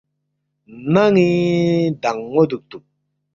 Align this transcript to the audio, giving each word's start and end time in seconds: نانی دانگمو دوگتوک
نانی 0.93 1.27
دانگمو 2.01 2.43
دوگتوک 2.51 2.83